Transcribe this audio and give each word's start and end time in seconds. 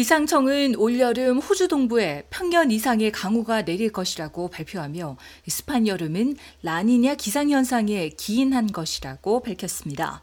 기상청은 0.00 0.76
올여름 0.76 1.40
호주 1.40 1.68
동부에 1.68 2.24
평년 2.30 2.70
이상의 2.70 3.12
강우가 3.12 3.66
내릴 3.66 3.92
것이라고 3.92 4.48
발표하며 4.48 5.18
습한 5.46 5.86
여름은 5.86 6.36
라니냐 6.62 7.16
기상현상에 7.16 8.08
기인한 8.16 8.68
것이라고 8.68 9.42
밝혔습니다. 9.42 10.22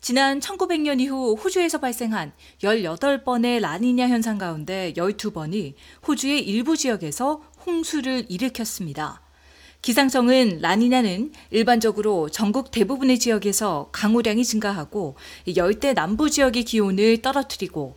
지난 0.00 0.40
1900년 0.40 1.02
이후 1.02 1.34
호주에서 1.34 1.80
발생한 1.80 2.32
18번의 2.62 3.60
라니냐 3.60 4.08
현상 4.08 4.38
가운데 4.38 4.94
12번이 4.96 5.74
호주의 6.08 6.40
일부 6.40 6.74
지역에서 6.74 7.42
홍수를 7.66 8.24
일으켰습니다. 8.30 9.20
기상청은 9.82 10.60
라니냐는 10.62 11.30
일반적으로 11.50 12.30
전국 12.30 12.70
대부분의 12.70 13.18
지역에서 13.18 13.90
강우량이 13.92 14.46
증가하고 14.46 15.16
열대 15.54 15.92
남부 15.92 16.30
지역의 16.30 16.64
기온을 16.64 17.20
떨어뜨리고 17.20 17.96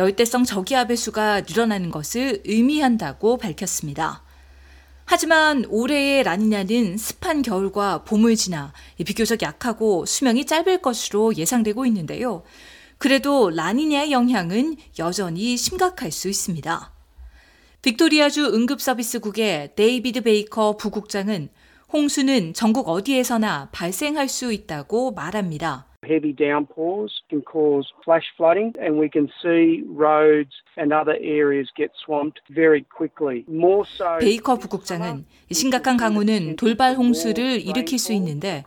열대성 0.00 0.44
저기압의 0.44 0.96
수가 0.96 1.42
늘어나는 1.42 1.90
것을 1.90 2.40
의미한다고 2.46 3.36
밝혔습니다. 3.36 4.22
하지만 5.04 5.66
올해의 5.68 6.22
라니냐는 6.22 6.96
습한 6.96 7.42
겨울과 7.42 8.04
봄을 8.04 8.34
지나 8.34 8.72
비교적 9.04 9.42
약하고 9.42 10.06
수명이 10.06 10.46
짧을 10.46 10.80
것으로 10.80 11.36
예상되고 11.36 11.84
있는데요. 11.84 12.44
그래도 12.96 13.50
라니냐의 13.50 14.10
영향은 14.10 14.76
여전히 14.98 15.58
심각할 15.58 16.10
수 16.12 16.30
있습니다. 16.30 16.92
빅토리아주 17.82 18.54
응급서비스국의 18.54 19.74
데이비드 19.76 20.22
베이커 20.22 20.78
부국장은 20.78 21.50
홍수는 21.92 22.54
전국 22.54 22.88
어디에서나 22.88 23.68
발생할 23.70 24.30
수 24.30 24.50
있다고 24.50 25.10
말합니다. 25.12 25.89
Heavy 26.02 26.32
downpours 26.32 27.12
can 27.28 27.42
cause 27.42 27.86
flash 28.02 28.24
flooding, 28.34 28.72
and 28.80 28.98
we 28.98 29.10
can 29.12 29.28
see 29.42 29.84
roads 29.86 30.50
and 30.78 30.94
other 30.94 31.14
areas 31.20 31.68
get 31.76 31.90
swamped 32.02 32.40
very 32.48 32.86
quickly. 32.88 33.44
More 33.46 33.84
so. 33.86 34.16
베이커 34.18 34.56
부국장은 34.56 35.26
심각한 35.52 35.98
강우는 35.98 36.56
돌발 36.56 36.94
홍수를 36.96 37.60
일으킬 37.60 37.98
수 37.98 38.14
있는데 38.14 38.64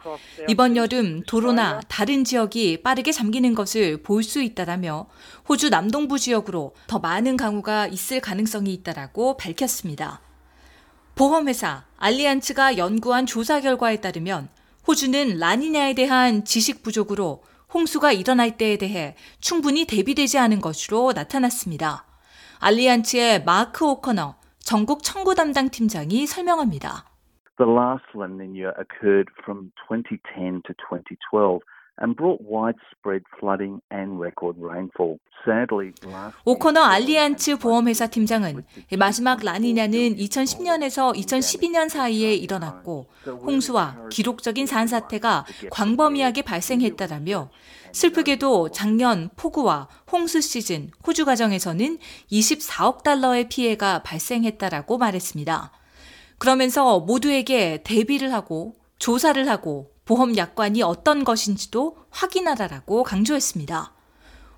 이번 0.47 0.75
여름 0.77 1.23
도로나 1.23 1.81
다른 1.87 2.23
지역이 2.23 2.83
빠르게 2.83 3.11
잠기는 3.11 3.55
것을 3.55 4.03
볼 4.03 4.21
수 4.21 4.39
있다라며 4.43 5.07
호주 5.49 5.71
남동부 5.71 6.19
지역으로 6.19 6.75
더 6.85 6.99
많은 6.99 7.35
강우가 7.35 7.87
있을 7.87 8.21
가능성이 8.21 8.73
있다라고 8.75 9.37
밝혔습니다. 9.37 10.21
보험회사 11.15 11.85
알리안츠가 11.97 12.77
연구한 12.77 13.25
조사 13.25 13.59
결과에 13.59 13.97
따르면 13.97 14.49
호주는 14.87 15.37
라니냐에 15.39 15.93
대한 15.93 16.43
지식 16.43 16.83
부족으로 16.83 17.43
홍수가 17.73 18.11
일어날 18.11 18.57
때에 18.57 18.77
대해 18.77 19.15
충분히 19.39 19.85
대비되지 19.85 20.37
않은 20.37 20.59
것으로 20.59 21.13
나타났습니다. 21.13 22.05
알리안츠의 22.59 23.43
마크 23.45 23.85
오커너 23.85 24.35
전국 24.59 25.03
청구 25.03 25.35
담당 25.35 25.69
팀장이 25.69 26.27
설명합니다. 26.27 27.05
The 27.57 27.69
last 27.69 28.05
La 28.15 28.25
Nina 28.25 28.71
occurred 28.79 29.29
from 29.43 29.71
2010 29.89 30.63
to 30.63 30.73
2012. 30.89 31.61
And 32.01 32.15
brought 32.15 32.41
widespread 32.41 33.21
flooding 33.39 33.81
and 33.91 34.19
record 34.19 34.55
rainfall. 34.59 35.19
Sadly, 35.45 35.91
last 36.05 36.37
오코너 36.45 36.81
알리안츠 36.81 37.57
보험회사 37.57 38.07
팀장은 38.07 38.63
마지막 38.97 39.43
라니냐는 39.43 40.15
2010년에서 40.15 41.13
2012년 41.15 41.89
사이에 41.89 42.33
일어났고 42.33 43.07
홍수와 43.25 44.07
기록적인 44.09 44.65
산사태가 44.65 45.45
광범위하게 45.69 46.43
발생했다라며 46.43 47.49
슬프게도 47.91 48.71
작년 48.71 49.29
폭우와 49.35 49.89
홍수 50.11 50.39
시즌 50.39 50.89
호주 51.05 51.25
가정에서는 51.25 51.97
24억 52.31 53.03
달러의 53.03 53.49
피해가 53.49 54.03
발생했다라고 54.03 54.97
말했습니다. 54.97 55.71
그러면서 56.37 57.01
모두에게 57.01 57.83
대비를 57.83 58.33
하고 58.33 58.75
조사를 58.97 59.47
하고 59.49 59.92
보험 60.05 60.35
약관이 60.35 60.83
어떤 60.83 61.23
것인지도 61.23 61.95
확인하라라고 62.09 63.03
강조했습니다. 63.03 63.93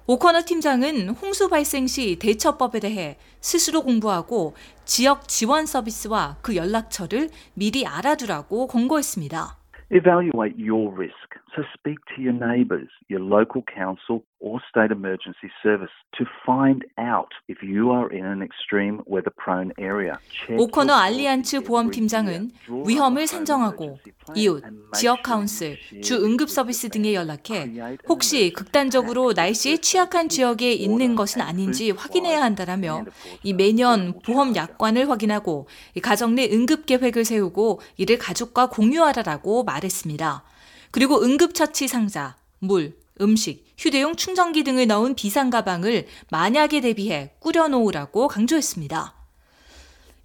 오커너 0.07 0.43
팀장은 0.45 1.09
홍수 1.09 1.49
발생 1.49 1.87
시 1.87 2.17
대처법에 2.19 2.79
대해 2.79 3.17
스스로 3.41 3.81
공부하고 3.81 4.53
지역 4.85 5.27
지원 5.27 5.65
서비스와 5.65 6.37
그 6.41 6.55
연락처를 6.55 7.29
미리 7.55 7.87
알아두라고 7.87 8.67
권고했습니다. 8.67 9.57
Evaluate 9.91 10.55
your 10.57 10.91
risk. 10.95 11.15
So 11.55 11.63
speak 11.73 11.99
to 12.15 12.21
your 12.21 12.33
neighbours, 12.33 12.89
your 13.07 13.23
local 13.23 13.63
council, 13.63 14.25
or 14.41 14.59
state 14.67 14.91
emergency 14.91 15.49
service 15.63 15.93
to 16.17 16.25
find 16.45 16.83
out 16.99 17.31
if 17.47 17.63
you 17.63 17.91
are 17.91 18.11
in 18.11 18.25
an 18.25 18.41
extreme 18.41 19.01
weather 19.07 19.31
prone 19.37 19.71
area. 19.79 20.17
오커너 20.49 20.93
알리안츠 20.93 21.63
보험팀장은 21.63 22.51
위험을 22.85 23.25
산정하고 23.25 23.97
이웃, 24.33 24.63
지역 24.93 25.21
카운슬, 25.21 25.77
주 26.01 26.15
응급 26.15 26.49
서비스 26.49 26.89
등에 26.89 27.13
연락해 27.13 27.73
혹시 28.07 28.51
극단적으로 28.53 29.33
날씨에 29.33 29.77
취약한 29.77 30.29
지역에 30.29 30.73
있는 30.73 31.15
것은 31.15 31.41
아닌지 31.41 31.91
확인해야 31.91 32.41
한다라며 32.41 33.05
이 33.43 33.53
매년 33.53 34.19
보험 34.25 34.55
약관을 34.55 35.09
확인하고 35.09 35.67
가정 36.01 36.33
내 36.35 36.49
응급 36.51 36.85
계획을 36.85 37.25
세우고 37.25 37.81
이를 37.97 38.17
가족과 38.17 38.69
공유하라라고 38.69 39.63
말했습니다. 39.63 40.43
그리고 40.91 41.21
응급처치 41.21 41.87
상자, 41.87 42.37
물, 42.59 42.97
음식, 43.21 43.65
휴대용 43.77 44.15
충전기 44.15 44.63
등을 44.63 44.87
넣은 44.87 45.15
비상 45.15 45.49
가방을 45.49 46.07
만약에 46.31 46.81
대비해 46.81 47.31
꾸려놓으라고 47.39 48.27
강조했습니다. 48.27 49.24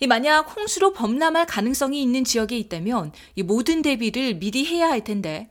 만약 0.06 0.56
홍수로 0.56 0.92
범람할 0.92 1.46
가능성이 1.46 2.02
있는 2.02 2.24
지역에 2.24 2.56
있다면 2.58 3.12
이 3.36 3.42
모든 3.42 3.82
대비를 3.82 4.38
미리 4.38 4.64
해야 4.64 4.88
할 4.88 5.04
텐데 5.04 5.50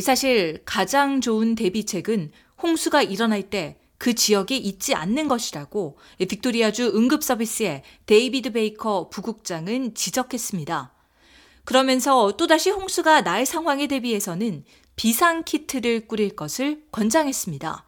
사실 0.00 0.60
가장 0.64 1.20
좋은 1.20 1.54
대비책은 1.54 2.32
홍수가 2.62 3.02
일어날 3.02 3.42
때 3.42 3.78
그 3.98 4.14
지역에 4.14 4.56
있지 4.56 4.94
않는 4.94 5.26
것이라고 5.28 5.98
빅토리아주 6.18 6.92
응급서비스의 6.94 7.82
데이비드 8.06 8.52
베이커 8.52 9.10
부국장은 9.10 9.94
지적했습니다. 9.94 10.92
그러면서 11.64 12.32
또다시 12.36 12.70
홍수가 12.70 13.22
날 13.22 13.44
상황에 13.44 13.88
대비해서는 13.88 14.64
비상 14.96 15.42
키트를 15.42 16.06
꾸릴 16.06 16.34
것을 16.34 16.82
권장했습니다. 16.92 17.84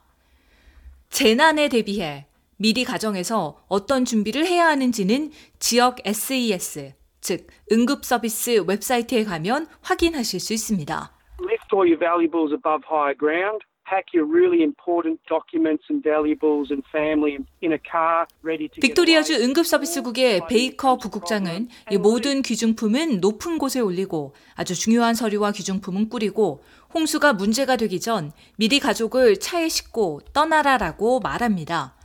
재난에 1.10 1.68
대비해 1.68 2.26
미리 2.60 2.84
가정에서 2.84 3.56
어떤 3.68 4.04
준비를 4.04 4.44
해야 4.44 4.66
하는지는 4.66 5.30
지역 5.58 5.96
SES, 6.06 6.92
즉 7.22 7.46
응급 7.72 8.04
서비스 8.04 8.62
웹사이트에 8.68 9.24
가면 9.24 9.66
확인하실 9.80 10.40
수 10.40 10.52
있습니다. 10.52 11.10
Lift 11.40 11.74
all 11.74 11.88
your 11.88 11.98
valuables 11.98 12.52
above 12.52 12.84
high 12.86 13.16
ground. 13.16 13.64
pack 13.88 14.12
your 14.14 14.28
really 14.28 14.62
important 14.62 15.18
documents 15.26 15.82
and 15.90 16.04
valuables 16.04 16.70
and 16.70 16.84
family 16.92 17.38
in 17.64 17.72
a 17.72 17.80
car 17.80 18.26
ready 18.44 18.68
to 18.68 18.78
빅토리아주 18.80 19.34
응급서비스국의 19.42 20.42
베이커 20.46 20.98
부국장은 20.98 21.68
이 21.90 21.96
모든 21.96 22.42
귀중품은 22.42 23.20
높은 23.20 23.58
곳에 23.58 23.80
올리고 23.80 24.34
아주 24.54 24.74
중요한 24.76 25.14
서류와 25.14 25.52
귀중품은 25.52 26.08
꾸리고 26.08 26.62
홍수가 26.94 27.32
문제가 27.32 27.76
되기 27.76 27.98
전 27.98 28.30
미리 28.56 28.78
가족을 28.78 29.40
차에 29.40 29.68
싣고 29.68 30.20
떠나라라고 30.32 31.18
말합니다. 31.20 31.96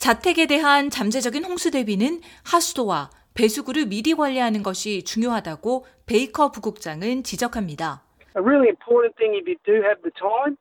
자택에 0.00 0.46
대한 0.46 0.88
잠재적인 0.88 1.44
홍수 1.44 1.70
대비는 1.70 2.22
하수도와 2.50 3.10
배수구를 3.34 3.84
미리 3.84 4.14
관리하는 4.14 4.62
것이 4.62 5.04
중요하다고 5.04 5.84
베이커 6.06 6.52
부국장은 6.52 7.22
지적합니다. 7.22 8.02
A 8.34 8.42
really 8.42 8.68
important 8.68 9.14
thing 9.18 9.36
if 9.36 9.44
you 9.46 9.58
do 9.62 9.84
have 9.84 10.00
the 10.00 10.10
time 10.16 10.56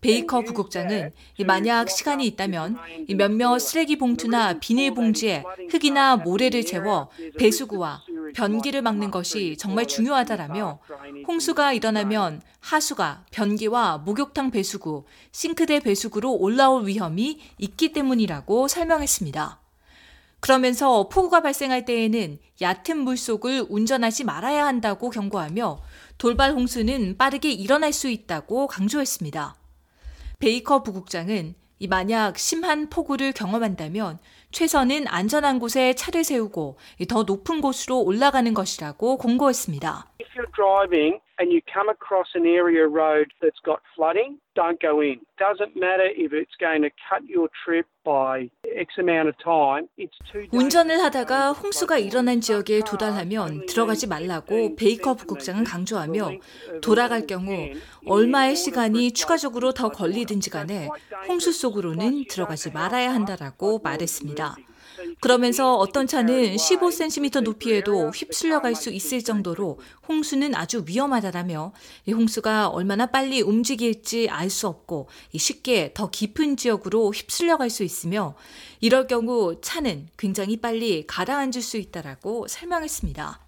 베이커 0.00 0.42
부국장은 0.42 1.10
만약 1.46 1.88
시간이 1.88 2.26
있다면 2.26 2.76
몇몇 3.16 3.58
쓰레기 3.58 3.96
봉투나 3.96 4.58
비닐 4.60 4.92
봉지에 4.94 5.42
흙이나 5.70 6.16
모래를 6.16 6.64
채워 6.64 7.08
배수구와 7.38 8.02
변기를 8.34 8.82
막는 8.82 9.10
것이 9.10 9.56
정말 9.56 9.86
중요하다라며 9.86 10.80
홍수가 11.26 11.72
일어나면 11.72 12.42
하수가 12.60 13.26
변기와 13.30 13.98
목욕탕 13.98 14.50
배수구, 14.50 15.04
싱크대 15.32 15.80
배수구로 15.80 16.32
올라올 16.32 16.86
위험이 16.86 17.38
있기 17.58 17.92
때문이라고 17.92 18.68
설명했습니다. 18.68 19.63
그러면서 20.44 21.08
폭우가 21.08 21.40
발생할 21.40 21.86
때에는 21.86 22.38
얕은 22.60 22.98
물속을 22.98 23.64
운전하지 23.70 24.24
말아야 24.24 24.66
한다고 24.66 25.08
경고하며 25.08 25.78
돌발 26.18 26.52
홍수는 26.52 27.16
빠르게 27.16 27.50
일어날 27.50 27.94
수 27.94 28.10
있다고 28.10 28.66
강조했습니다. 28.66 29.54
베이커 30.40 30.82
부국장은 30.82 31.54
만약 31.88 32.38
심한 32.38 32.90
폭우를 32.90 33.32
경험한다면 33.32 34.18
최선은 34.52 35.06
안전한 35.08 35.58
곳에 35.58 35.94
차를 35.94 36.24
세우고 36.24 36.76
더 37.08 37.22
높은 37.22 37.62
곳으로 37.62 38.02
올라가는 38.02 38.52
것이라고 38.52 39.16
공고했습니다. 39.16 40.10
If 40.20 40.30
you're 40.38 40.54
driving 40.54 41.23
and 41.38 41.52
you 41.52 41.60
come 41.72 41.88
across 41.88 42.28
an 42.34 42.46
area 42.46 42.86
road 42.86 43.32
that's 43.42 43.58
got 43.64 43.80
flooding, 43.94 44.38
don't 44.54 44.80
go 44.80 45.00
in. 45.00 45.20
Doesn't 45.38 45.74
matter 45.74 46.08
if 46.14 46.32
it's 46.32 46.54
going 46.60 46.82
to 46.82 46.90
cut 47.08 47.22
your 47.28 47.48
trip 47.64 47.86
by 48.04 48.50
X 48.64 48.94
amount 48.98 49.28
of 49.28 49.34
time. 49.42 49.88
It's 49.98 50.16
too 50.30 50.46
운전을 50.52 51.02
하다가 51.02 51.52
홍수가 51.52 51.98
일어난 51.98 52.40
지역에 52.40 52.80
도달하면 52.86 53.66
들어가지 53.66 54.06
말라고 54.06 54.76
베이커 54.76 55.14
부국장은 55.14 55.64
강조하며 55.64 56.32
돌아갈 56.80 57.26
경우 57.26 57.70
얼마의 58.06 58.54
시간이 58.56 59.12
추가적으로 59.12 59.72
더 59.72 59.88
걸리든지 59.88 60.50
간에 60.50 60.88
홍수 61.26 61.52
속으로는 61.52 62.26
들어가지 62.28 62.70
말아야 62.70 63.12
한다라고 63.12 63.80
말했습니다. 63.82 64.56
그러면서 65.20 65.76
어떤 65.76 66.06
차는 66.06 66.56
15cm 66.56 67.42
높이에도 67.42 68.10
휩쓸려 68.10 68.60
갈 68.60 68.74
수 68.74 68.90
있을 68.90 69.22
정도로 69.22 69.78
홍수는 70.08 70.54
아주 70.54 70.84
위험하다라며 70.86 71.72
이 72.06 72.12
홍수가 72.12 72.68
얼마나 72.68 73.06
빨리 73.06 73.40
움직일지 73.40 74.28
알 74.28 74.50
수 74.50 74.68
없고 74.68 75.08
쉽게 75.36 75.92
더 75.94 76.10
깊은 76.10 76.56
지역으로 76.56 77.10
휩쓸려 77.12 77.56
갈 77.56 77.70
수 77.70 77.82
있으며 77.82 78.34
이럴 78.80 79.06
경우 79.06 79.60
차는 79.60 80.08
굉장히 80.18 80.56
빨리 80.58 81.06
가라앉을 81.06 81.62
수 81.62 81.76
있다라고 81.78 82.46
설명했습니다. 82.48 83.40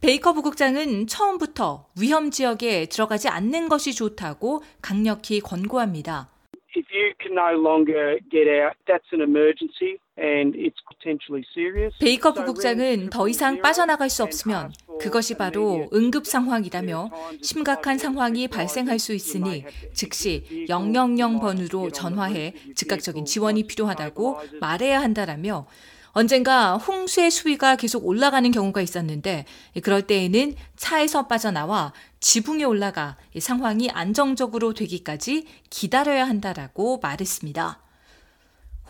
베이커 0.00 0.32
부국장은 0.32 1.06
처음부터 1.06 1.86
위험 2.00 2.30
지역에 2.30 2.86
들어가지 2.86 3.28
않는 3.28 3.68
것이 3.68 3.94
좋다고 3.94 4.62
강력히 4.80 5.40
권고합니다. 5.40 6.28
If 6.74 6.86
you 6.90 7.12
can 7.20 7.36
no 7.36 7.52
longer 7.52 8.18
get 8.30 8.48
out, 8.48 8.74
that's 8.86 9.12
an 9.12 9.20
emergency 9.20 9.98
and 10.22 10.56
it's 10.56 10.78
potentially 10.88 11.44
serious. 11.52 11.94
베이커 11.98 12.32
부국장은 12.32 13.10
더 13.10 13.28
이상 13.28 13.60
빠져나갈 13.60 14.08
수 14.08 14.22
없으면 14.22 14.72
그것이 15.00 15.36
바로 15.36 15.88
응급 15.92 16.26
상황이라며 16.26 17.10
심각한 17.42 17.98
상황이 17.98 18.46
발생할 18.46 18.98
수 18.98 19.12
있으니 19.12 19.64
즉시 19.92 20.66
000번으로 20.68 21.92
전화해 21.92 22.54
즉각적인 22.76 23.24
지원이 23.24 23.66
필요하다고 23.66 24.38
말해야 24.60 25.00
한다라며 25.00 25.66
언젠가 26.14 26.76
홍수의 26.76 27.30
수위가 27.30 27.76
계속 27.76 28.06
올라가는 28.06 28.48
경우가 28.50 28.82
있었는데 28.82 29.46
그럴 29.82 30.02
때에는 30.02 30.54
차에서 30.76 31.26
빠져나와 31.26 31.94
지붕에 32.20 32.64
올라가 32.64 33.16
상황이 33.40 33.90
안정적으로 33.90 34.74
되기까지 34.74 35.46
기다려야 35.70 36.28
한다라고 36.28 36.98
말했습니다. 37.02 37.80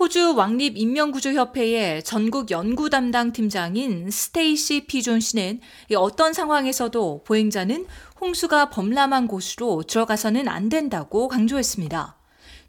호주 0.03 0.35
왕립 0.35 0.77
인명구조협회의 0.77 2.03
전국 2.03 2.51
연구 2.51 2.91
담당 2.91 3.31
팀장인 3.31 4.11
스테이시 4.11 4.87
피존 4.89 5.21
씨는 5.21 5.61
어떤 5.97 6.33
상황에서도 6.33 7.23
보행자는 7.23 7.87
홍수가 8.21 8.71
범람한 8.71 9.29
곳으로 9.29 9.85
들어가서는 9.85 10.49
안 10.49 10.69
된다고 10.69 11.29
강조했습니다. 11.29 12.17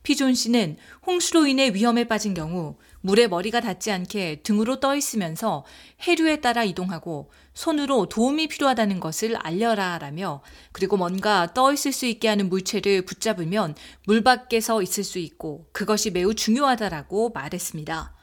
피존 0.04 0.36
씨는 0.36 0.78
홍수로 1.08 1.48
인해 1.48 1.74
위험에 1.74 2.04
빠진 2.04 2.34
경우 2.34 2.76
물에 3.02 3.28
머리가 3.28 3.62
닿지 3.62 3.92
않게 3.92 4.42
등으로 4.44 4.80
떠 4.80 4.96
있으면서 4.96 5.66
해류에 6.02 6.42
따라 6.42 6.64
이동하고 6.64 7.32
손으로 7.54 8.08
도움이 8.08 8.48
필요하다는 8.48 9.00
것을 9.00 9.36
알려라 9.38 9.98
라며 9.98 10.42
그리고 10.72 10.98
뭔가 10.98 11.54
떠 11.54 11.74
있을 11.74 11.92
수 11.92 12.06
있게 12.06 12.28
하는 12.28 12.50
물체를 12.50 13.04
붙잡으면 13.04 13.76
물 14.06 14.24
밖에서 14.24 14.82
있을 14.82 15.04
수 15.04 15.20
있고 15.20 15.68
그것이 15.72 16.12
매우 16.12 16.34
중요하다라고 16.34 17.32
말했습니다. 17.32 18.14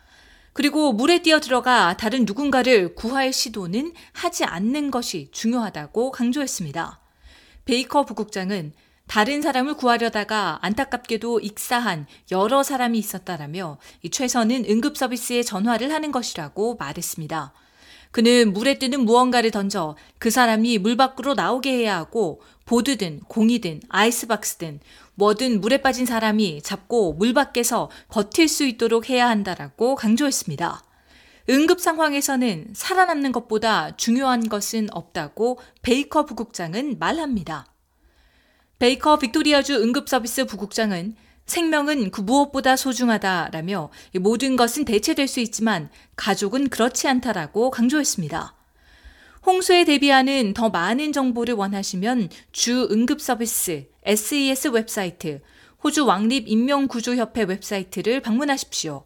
그리고 0.53 0.93
물에 0.93 1.23
뛰어 1.23 1.41
들어가 1.41 1.97
다른 1.97 2.25
누군가를 2.25 2.95
구할 2.95 3.33
시도는 3.33 3.95
하지 4.13 4.45
않는 4.45 4.91
것이 4.91 5.29
중요하다고 5.31 6.11
강조했습니다. 6.11 7.01
베이커 7.65 8.05
부국장은 8.05 8.73
다른 9.11 9.43
사람을 9.43 9.75
구하려다가 9.75 10.61
안타깝게도 10.63 11.41
익사한 11.41 12.07
여러 12.31 12.63
사람이 12.63 12.97
있었다라며 12.97 13.79
최선은 14.09 14.67
응급 14.71 14.97
서비스에 14.97 15.43
전화를 15.43 15.93
하는 15.93 16.13
것이라고 16.13 16.77
말했습니다. 16.77 17.53
그는 18.13 18.53
물에 18.53 18.79
뜨는 18.79 19.01
무언가를 19.01 19.51
던져 19.51 19.97
그 20.21 20.31
사람이 20.31 20.79
물 20.79 20.97
밖으로 20.97 21.35
나오게 21.35 21.73
해야 21.73 21.97
하고 21.97 22.41
보드든 22.67 23.23
공이든 23.27 23.81
아이스박스든 23.89 24.79
뭐든 25.17 25.61
물에 25.61 25.79
빠진 25.79 26.07
사람이 26.07 26.63
잡고 26.63 27.15
물 27.15 27.35
밖에서 27.35 27.91
버틸 28.11 28.47
수 28.47 28.65
있도록 28.65 29.11
해야 29.11 29.29
한다라고 29.29 29.97
강조했습니다. 29.97 30.85
응급 31.49 31.81
상황에서는 31.81 32.69
살아남는 32.75 33.33
것보다 33.33 33.97
중요한 33.97 34.49
것은 34.49 34.87
없다고 34.93 35.59
베이커 35.83 36.27
부국장은 36.27 37.01
말합니다. 37.01 37.67
베이커 38.81 39.19
빅토리아주 39.19 39.75
응급서비스 39.75 40.47
부국장은 40.47 41.15
생명은 41.45 42.11
그 42.11 42.23
무엇보다 42.23 42.77
소중하다라며 42.77 43.91
모든 44.21 44.57
것은 44.57 44.87
대체될 44.87 45.29
수 45.29 45.41
있지만 45.41 45.91
가족은 46.17 46.71
그렇지 46.71 47.07
않다라고 47.07 47.71
강조했습니다. 47.71 48.55
홍수에 49.45 49.85
대비하는 49.85 50.55
더 50.55 50.71
많은 50.71 51.13
정보를 51.13 51.53
원하시면 51.53 52.31
주 52.53 52.89
응급서비스 52.91 53.87
SES 54.03 54.69
웹사이트, 54.69 55.43
호주 55.85 56.07
왕립인명구조협회 56.07 57.43
웹사이트를 57.43 58.23
방문하십시오. 58.23 59.05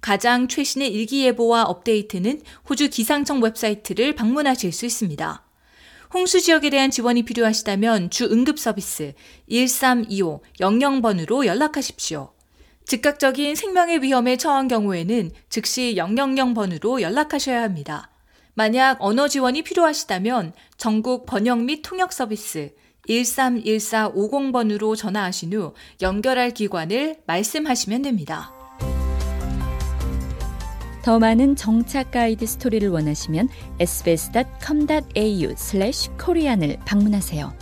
가장 0.00 0.48
최신의 0.48 0.92
일기예보와 0.92 1.62
업데이트는 1.66 2.42
호주 2.68 2.90
기상청 2.90 3.40
웹사이트를 3.40 4.16
방문하실 4.16 4.72
수 4.72 4.86
있습니다. 4.86 5.43
홍수 6.14 6.40
지역에 6.40 6.70
대한 6.70 6.92
지원이 6.92 7.24
필요하시다면 7.24 8.10
주 8.10 8.26
응급 8.26 8.60
서비스 8.60 9.14
1325 9.50 10.44
00번으로 10.60 11.44
연락하십시오. 11.44 12.30
즉각적인 12.84 13.56
생명의 13.56 14.00
위험에 14.00 14.36
처한 14.36 14.68
경우에는 14.68 15.32
즉시 15.48 15.96
000번으로 15.96 17.00
연락하셔야 17.00 17.64
합니다. 17.64 18.12
만약 18.54 18.98
언어 19.00 19.26
지원이 19.26 19.62
필요하시다면 19.62 20.52
전국 20.76 21.26
번역 21.26 21.64
및 21.64 21.82
통역 21.82 22.12
서비스 22.12 22.72
131450번으로 23.08 24.96
전화하신 24.96 25.52
후 25.52 25.74
연결할 26.00 26.52
기관을 26.52 27.16
말씀하시면 27.26 28.02
됩니다. 28.02 28.52
더 31.04 31.18
많은 31.18 31.54
정착 31.54 32.10
가이드 32.12 32.46
스토리를 32.46 32.88
원하시면 32.88 33.50
sbs.com.au/korean을 33.78 36.78
방문하세요. 36.86 37.52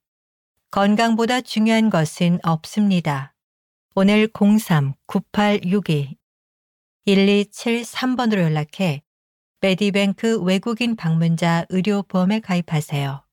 건강보다 0.69 1.39
중요한 1.39 1.89
것은 1.89 2.39
없습니다. 2.43 3.33
오늘 3.95 4.27
03-9862-1273번으로 7.07 8.41
연락해 8.41 9.01
메디뱅크 9.61 10.41
외국인 10.41 10.97
방문자 10.97 11.67
의료보험에 11.69 12.41
가입하세요. 12.41 13.26